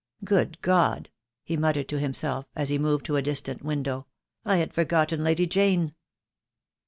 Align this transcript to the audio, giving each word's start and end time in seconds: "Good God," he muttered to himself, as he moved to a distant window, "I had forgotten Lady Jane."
"Good 0.23 0.59
God," 0.63 1.11
he 1.43 1.55
muttered 1.55 1.87
to 1.89 1.99
himself, 1.99 2.47
as 2.55 2.69
he 2.69 2.79
moved 2.79 3.05
to 3.05 3.17
a 3.17 3.21
distant 3.21 3.61
window, 3.61 4.07
"I 4.43 4.55
had 4.55 4.73
forgotten 4.73 5.23
Lady 5.23 5.45
Jane." 5.45 5.93